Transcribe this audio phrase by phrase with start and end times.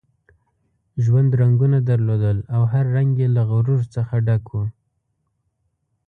[1.03, 4.65] ژوند رنګونه درلودل او هر رنګ یې له غرور څخه ډک وو.